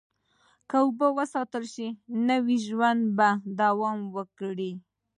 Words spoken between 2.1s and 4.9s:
نو ژوند به دوام وکړي.